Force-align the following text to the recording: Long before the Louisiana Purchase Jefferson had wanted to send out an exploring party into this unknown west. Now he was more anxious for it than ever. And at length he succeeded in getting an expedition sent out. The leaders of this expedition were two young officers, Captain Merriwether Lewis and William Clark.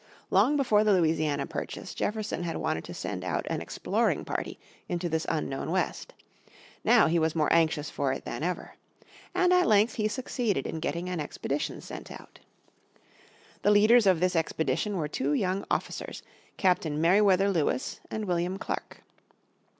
Long 0.31 0.57
before 0.57 0.83
the 0.83 0.93
Louisiana 0.93 1.45
Purchase 1.45 1.93
Jefferson 1.93 2.41
had 2.41 2.57
wanted 2.57 2.83
to 2.85 2.93
send 2.95 3.23
out 3.23 3.45
an 3.51 3.61
exploring 3.61 4.25
party 4.25 4.59
into 4.89 5.07
this 5.07 5.27
unknown 5.29 5.69
west. 5.69 6.15
Now 6.83 7.05
he 7.05 7.19
was 7.19 7.35
more 7.35 7.53
anxious 7.53 7.91
for 7.91 8.11
it 8.11 8.25
than 8.25 8.41
ever. 8.41 8.73
And 9.35 9.53
at 9.53 9.67
length 9.67 9.93
he 9.93 10.07
succeeded 10.07 10.65
in 10.65 10.79
getting 10.79 11.07
an 11.07 11.19
expedition 11.19 11.81
sent 11.81 12.09
out. 12.09 12.39
The 13.61 13.69
leaders 13.69 14.07
of 14.07 14.19
this 14.19 14.35
expedition 14.35 14.97
were 14.97 15.07
two 15.07 15.33
young 15.33 15.65
officers, 15.69 16.23
Captain 16.57 16.99
Merriwether 16.99 17.51
Lewis 17.53 17.99
and 18.09 18.25
William 18.25 18.57
Clark. 18.57 19.03